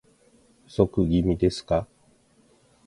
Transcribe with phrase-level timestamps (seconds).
[0.65, 1.85] 不足気味ですか